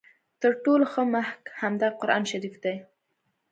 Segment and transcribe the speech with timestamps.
[0.41, 2.75] تر ټولو ښه محک همدغه قرآن شریف دی.